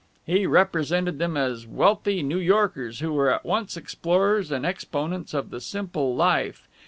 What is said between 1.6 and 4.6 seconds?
wealthy New Yorkers who were at once explorers